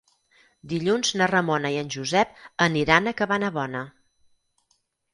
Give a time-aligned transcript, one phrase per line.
[0.71, 2.33] Dilluns na Ramona i en Josep
[2.69, 3.87] aniran a Cabanabona.